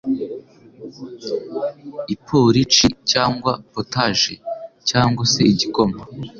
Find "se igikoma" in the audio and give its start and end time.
5.33-5.97